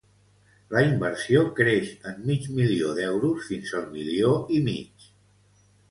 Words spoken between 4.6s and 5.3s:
mig.